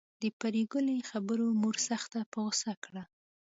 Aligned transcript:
د 0.21 0.23
پري 0.39 0.63
ګلې 0.73 0.97
خبرو 1.09 1.47
مور 1.61 1.75
سخته 1.87 2.19
په 2.31 2.37
غصه 2.45 2.73
کړه 2.83 3.03